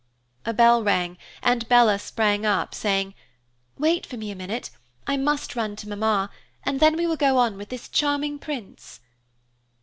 [0.47, 3.13] A bell rang, and Bella sprang up, saying,
[3.77, 4.71] "Wait for me a minute.
[5.05, 6.31] I must run to Mamma,
[6.63, 8.99] and then we will go on with this charming prince."